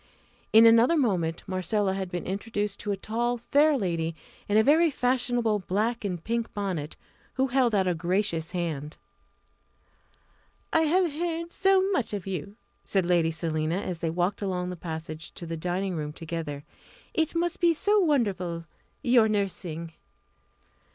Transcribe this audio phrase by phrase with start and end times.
[0.51, 4.15] In another moment Marcella had been introduced to a tall, fair lady
[4.49, 6.95] in a very fashionable black and pink bonnet,
[7.35, 8.97] who held out a gracious hand.
[10.73, 14.75] "I have heard so much of you!" said Lady Selina, as they walked along the
[14.75, 16.63] passage to the dining room together.
[17.13, 18.65] "It must be so wonderful,
[19.03, 19.93] your nursing!"